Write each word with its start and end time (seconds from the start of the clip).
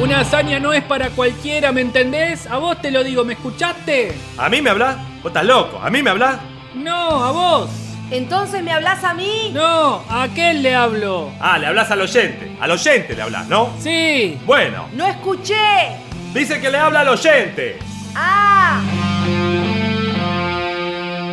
Una 0.00 0.20
hazaña 0.20 0.60
no 0.60 0.72
es 0.72 0.82
para 0.84 1.10
cualquiera, 1.10 1.72
¿me 1.72 1.80
entendés? 1.80 2.46
A 2.46 2.58
vos 2.58 2.80
te 2.80 2.90
lo 2.90 3.02
digo, 3.02 3.24
¿me 3.24 3.32
escuchaste? 3.32 4.12
¿A 4.36 4.48
mí 4.48 4.62
me 4.62 4.70
hablas? 4.70 4.96
¿Vos 5.22 5.26
estás 5.26 5.44
loco? 5.44 5.78
¿A 5.82 5.90
mí 5.90 6.02
me 6.02 6.10
hablas? 6.10 6.38
No, 6.74 7.24
a 7.24 7.32
vos. 7.32 7.70
¿Entonces 8.10 8.62
me 8.62 8.72
hablas 8.72 9.02
a 9.04 9.12
mí? 9.14 9.50
No, 9.52 10.04
a 10.08 10.22
aquel 10.22 10.62
le 10.62 10.74
hablo. 10.74 11.30
Ah, 11.40 11.58
le 11.58 11.66
hablas 11.66 11.90
al 11.90 12.00
oyente. 12.00 12.56
Al 12.60 12.70
oyente 12.70 13.14
le 13.14 13.22
hablas, 13.22 13.48
¿no? 13.48 13.70
Sí. 13.80 14.38
Bueno, 14.46 14.88
No 14.92 15.06
escuché. 15.06 15.56
dice 16.32 16.60
que 16.60 16.70
le 16.70 16.78
habla 16.78 17.00
al 17.00 17.08
oyente. 17.08 17.78
Ah, 18.14 18.80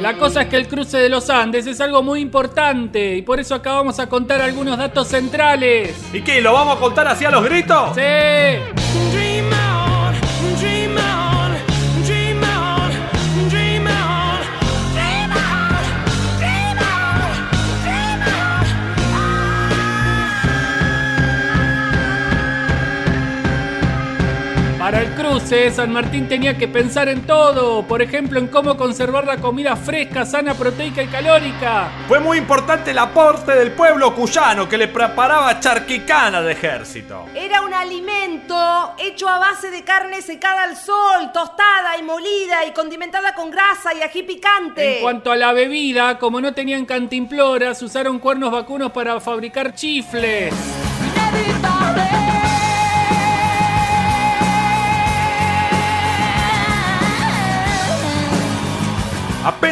La 0.00 0.16
cosa 0.16 0.42
es 0.42 0.48
que 0.48 0.56
el 0.56 0.66
cruce 0.66 0.96
de 0.96 1.10
los 1.10 1.28
Andes 1.28 1.66
es 1.66 1.78
algo 1.78 2.02
muy 2.02 2.20
importante 2.20 3.16
y 3.16 3.22
por 3.22 3.38
eso 3.38 3.54
acá 3.54 3.72
vamos 3.72 3.98
a 3.98 4.08
contar 4.08 4.40
algunos 4.40 4.78
datos 4.78 5.08
centrales. 5.08 5.94
¿Y 6.14 6.22
qué? 6.22 6.40
¿Lo 6.40 6.54
vamos 6.54 6.78
a 6.78 6.80
contar 6.80 7.06
así 7.06 7.26
a 7.26 7.30
los 7.30 7.44
gritos? 7.44 7.94
Sí. 7.94 8.80
San 25.38 25.92
Martín 25.92 26.28
tenía 26.28 26.58
que 26.58 26.66
pensar 26.66 27.08
en 27.08 27.24
todo. 27.24 27.86
Por 27.86 28.02
ejemplo, 28.02 28.40
en 28.40 28.48
cómo 28.48 28.76
conservar 28.76 29.24
la 29.24 29.36
comida 29.36 29.76
fresca, 29.76 30.26
sana, 30.26 30.54
proteica 30.54 31.02
y 31.04 31.06
calórica. 31.06 31.88
Fue 32.08 32.18
muy 32.18 32.38
importante 32.38 32.90
el 32.90 32.98
aporte 32.98 33.52
del 33.52 33.70
pueblo 33.72 34.12
cuyano 34.12 34.68
que 34.68 34.76
le 34.76 34.88
preparaba 34.88 35.60
charquicana 35.60 36.38
al 36.38 36.50
ejército. 36.50 37.26
era 37.34 37.62
un 37.62 37.72
alimento 37.72 38.94
hecho 38.98 39.28
a 39.28 39.38
base 39.38 39.70
de 39.70 39.84
carne 39.84 40.20
secada 40.20 40.64
al 40.64 40.76
sol, 40.76 41.30
tostada 41.32 41.96
y 41.96 42.02
molida 42.02 42.66
y 42.66 42.72
condimentada 42.72 43.34
con 43.34 43.50
grasa 43.50 43.94
y 43.94 44.02
ají 44.02 44.24
picante. 44.24 44.96
En 44.96 45.02
cuanto 45.02 45.30
a 45.30 45.36
la 45.36 45.52
bebida, 45.52 46.18
como 46.18 46.40
no 46.40 46.52
tenían 46.52 46.84
cantimploras, 46.86 47.80
usaron 47.82 48.18
cuernos 48.18 48.50
vacunos 48.50 48.90
para 48.90 49.20
fabricar 49.20 49.74
chifles. 49.74 50.52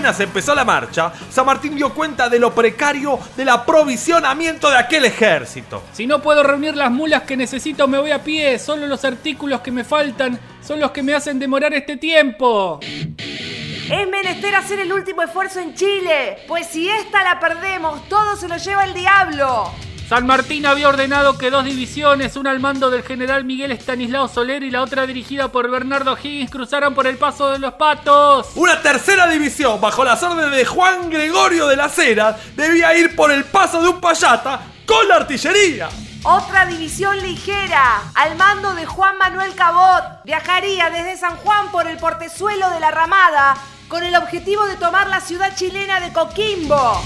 Apenas 0.08 0.20
empezó 0.20 0.54
la 0.54 0.64
marcha, 0.64 1.12
San 1.28 1.44
Martín 1.44 1.76
dio 1.76 1.92
cuenta 1.92 2.30
de 2.30 2.38
lo 2.38 2.54
precario 2.54 3.18
del 3.36 3.50
aprovisionamiento 3.50 4.70
de 4.70 4.78
aquel 4.78 5.04
ejército. 5.04 5.82
Si 5.92 6.06
no 6.06 6.22
puedo 6.22 6.42
reunir 6.42 6.74
las 6.74 6.90
mulas 6.90 7.24
que 7.24 7.36
necesito, 7.36 7.86
me 7.86 7.98
voy 7.98 8.12
a 8.12 8.24
pie. 8.24 8.58
Solo 8.58 8.86
los 8.86 9.04
artículos 9.04 9.60
que 9.60 9.70
me 9.70 9.84
faltan 9.84 10.40
son 10.66 10.80
los 10.80 10.92
que 10.92 11.02
me 11.02 11.14
hacen 11.14 11.38
demorar 11.38 11.74
este 11.74 11.98
tiempo. 11.98 12.80
Es 12.80 14.08
menester 14.08 14.54
hacer 14.54 14.78
el 14.80 14.90
último 14.94 15.20
esfuerzo 15.20 15.60
en 15.60 15.74
Chile, 15.74 16.38
pues 16.48 16.68
si 16.68 16.88
esta 16.88 17.22
la 17.22 17.38
perdemos, 17.38 18.08
todo 18.08 18.34
se 18.34 18.48
lo 18.48 18.56
lleva 18.56 18.84
el 18.84 18.94
diablo. 18.94 19.74
San 20.08 20.26
Martín 20.26 20.64
había 20.64 20.88
ordenado 20.88 21.36
que 21.36 21.50
dos 21.50 21.66
divisiones, 21.66 22.36
una 22.36 22.50
al 22.50 22.60
mando 22.60 22.88
del 22.88 23.02
general 23.02 23.44
Miguel 23.44 23.72
Estanislao 23.72 24.26
Soler 24.26 24.62
y 24.62 24.70
la 24.70 24.80
otra 24.80 25.06
dirigida 25.06 25.52
por 25.52 25.70
Bernardo 25.70 26.16
Higgins, 26.16 26.50
cruzaran 26.50 26.94
por 26.94 27.06
el 27.06 27.18
paso 27.18 27.50
de 27.50 27.58
los 27.58 27.74
patos. 27.74 28.52
Una 28.54 28.80
tercera 28.80 29.28
división, 29.28 29.78
bajo 29.82 30.02
las 30.04 30.22
órdenes 30.22 30.56
de 30.56 30.64
Juan 30.64 31.10
Gregorio 31.10 31.66
de 31.66 31.76
la 31.76 31.90
Cera, 31.90 32.38
debía 32.56 32.96
ir 32.96 33.14
por 33.14 33.30
el 33.30 33.44
paso 33.44 33.82
de 33.82 33.90
un 33.90 34.00
payata 34.00 34.62
con 34.86 35.06
la 35.08 35.16
artillería. 35.16 35.90
Otra 36.22 36.64
división 36.64 37.20
ligera, 37.20 38.10
al 38.14 38.34
mando 38.36 38.74
de 38.74 38.86
Juan 38.86 39.18
Manuel 39.18 39.54
Cabot, 39.54 40.24
viajaría 40.24 40.88
desde 40.88 41.18
San 41.18 41.36
Juan 41.36 41.70
por 41.70 41.86
el 41.86 41.98
portezuelo 41.98 42.70
de 42.70 42.80
la 42.80 42.91
Ramada 42.91 43.58
con 43.88 44.02
el 44.02 44.16
objetivo 44.16 44.66
de 44.66 44.76
tomar 44.76 45.08
la 45.08 45.20
ciudad 45.20 45.54
chilena 45.54 46.00
de 46.00 46.14
Coquimbo. 46.14 47.02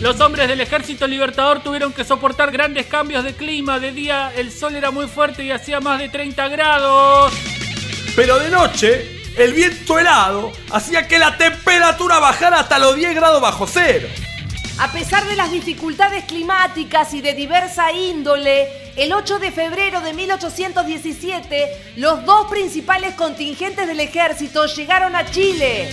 Los 0.00 0.18
hombres 0.22 0.48
del 0.48 0.60
ejército 0.60 1.06
libertador 1.06 1.62
tuvieron 1.62 1.92
que 1.92 2.04
soportar 2.04 2.50
grandes 2.50 2.86
cambios 2.86 3.22
de 3.22 3.34
clima. 3.34 3.78
De 3.78 3.92
día 3.92 4.32
el 4.34 4.50
sol 4.50 4.74
era 4.74 4.90
muy 4.90 5.06
fuerte 5.06 5.44
y 5.44 5.50
hacía 5.50 5.80
más 5.80 5.98
de 5.98 6.08
30 6.08 6.48
grados. 6.48 7.32
Pero 8.16 8.38
de 8.38 8.48
noche, 8.48 9.20
el 9.36 9.52
viento 9.52 9.98
helado 9.98 10.52
hacía 10.70 11.06
que 11.06 11.18
la 11.18 11.36
temperatura 11.36 12.18
bajara 12.18 12.60
hasta 12.60 12.78
los 12.78 12.96
10 12.96 13.14
grados 13.14 13.42
bajo 13.42 13.66
cero. 13.66 14.08
A 14.80 14.90
pesar 14.90 15.28
de 15.28 15.36
las 15.36 15.52
dificultades 15.52 16.24
climáticas 16.24 17.12
y 17.12 17.20
de 17.20 17.34
diversa 17.34 17.92
índole, 17.92 18.66
el 18.96 19.12
8 19.12 19.38
de 19.38 19.52
febrero 19.52 20.00
de 20.00 20.14
1817, 20.14 21.92
los 21.96 22.24
dos 22.24 22.50
principales 22.50 23.14
contingentes 23.14 23.86
del 23.86 24.00
ejército 24.00 24.64
llegaron 24.64 25.14
a 25.14 25.26
Chile. 25.30 25.90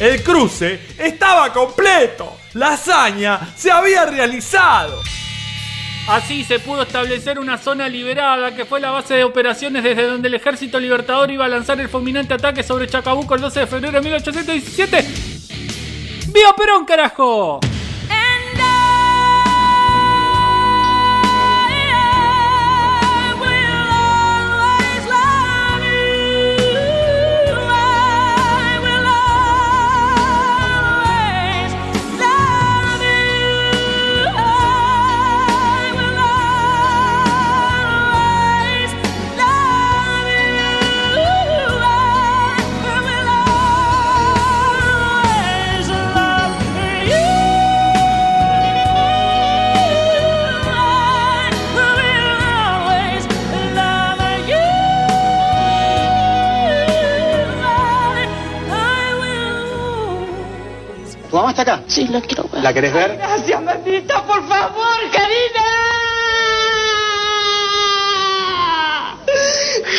El 0.00 0.22
cruce 0.22 0.80
estaba 0.96 1.52
completo. 1.52 2.38
La 2.54 2.72
hazaña 2.72 3.40
se 3.54 3.70
había 3.70 4.06
realizado. 4.06 5.02
Así 6.08 6.44
se 6.44 6.60
pudo 6.60 6.84
establecer 6.84 7.38
una 7.38 7.58
zona 7.58 7.90
liberada 7.90 8.56
que 8.56 8.64
fue 8.64 8.80
la 8.80 8.90
base 8.90 9.16
de 9.16 9.24
operaciones 9.24 9.84
desde 9.84 10.06
donde 10.06 10.28
el 10.28 10.34
ejército 10.34 10.80
libertador 10.80 11.30
iba 11.30 11.44
a 11.44 11.48
lanzar 11.48 11.78
el 11.78 11.90
fulminante 11.90 12.32
ataque 12.32 12.62
sobre 12.62 12.88
Chacabuco 12.88 13.34
el 13.34 13.42
12 13.42 13.60
de 13.60 13.66
febrero 13.66 14.00
de 14.00 14.08
1817. 14.08 15.04
¡Viva 16.32 16.56
Perón, 16.56 16.86
carajo! 16.86 17.60
Sí, 61.88 62.06
la 62.08 62.20
quiero 62.20 62.44
ver. 62.52 62.62
¿La 62.62 62.72
querés 62.72 62.92
ver? 62.92 63.16
Gracias, 63.16 63.62
mamita, 63.62 64.22
por 64.26 64.46
favor, 64.46 64.98
Karina. 65.10 65.64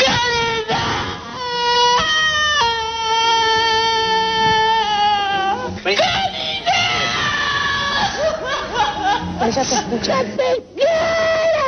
Karina. 0.05 0.85
Ven. 5.83 5.97
Ella 9.41 9.63
te 9.63 9.75
escucha. 9.75 10.19
te 10.37 10.63
quiero. 10.75 11.65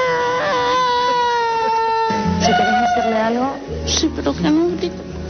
Si 2.42 2.52
querés 2.54 2.82
decirle 2.96 3.18
algo. 3.20 3.56
Sí, 3.86 4.12
pero 4.16 4.34
que 4.36 4.42
no 4.42 4.68
grite. 4.78 5.21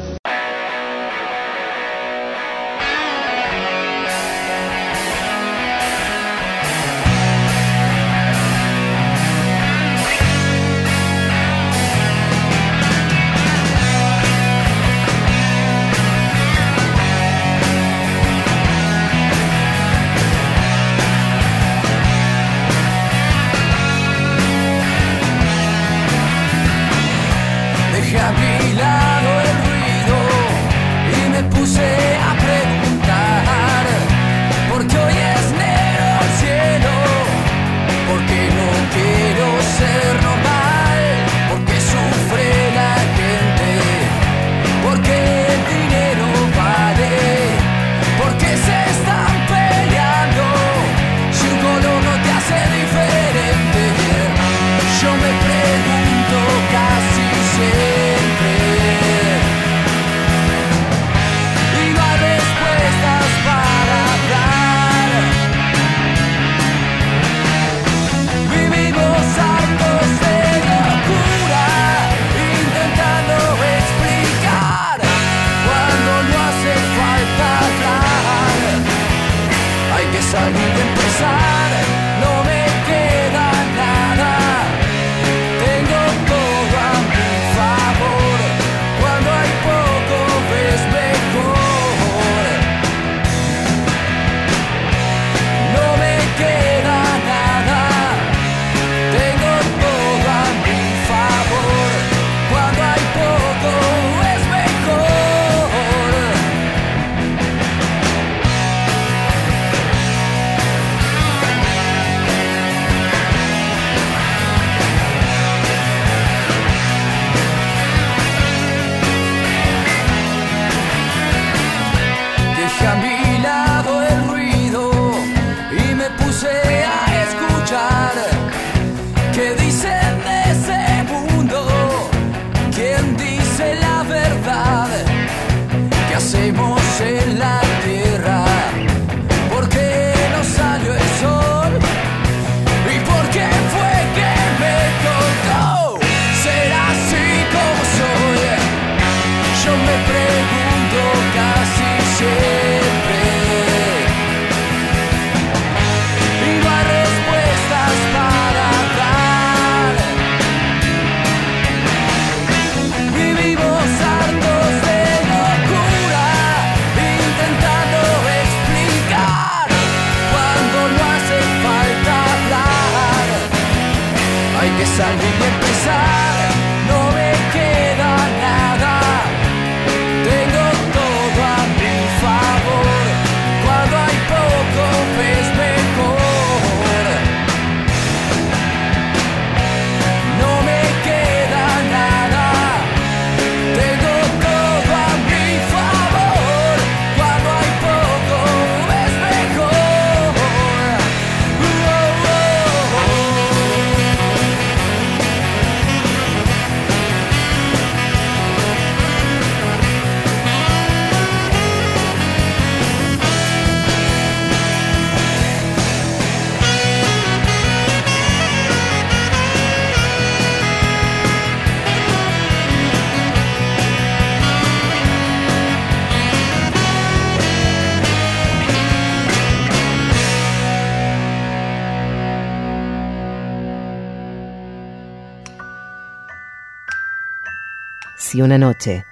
Si 238.31 238.41
una 238.41 238.57
noche 238.57 239.05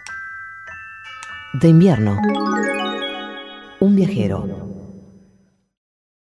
de 1.51 1.67
invierno, 1.67 2.21
un 3.81 3.93
viajero 3.93 4.68